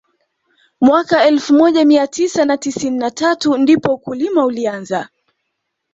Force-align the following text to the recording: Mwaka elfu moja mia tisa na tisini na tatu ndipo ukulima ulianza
Mwaka 0.81 1.25
elfu 1.27 1.53
moja 1.53 1.85
mia 1.85 2.07
tisa 2.07 2.45
na 2.45 2.57
tisini 2.57 2.97
na 2.97 3.11
tatu 3.11 3.57
ndipo 3.57 3.93
ukulima 3.93 4.45
ulianza 4.45 5.09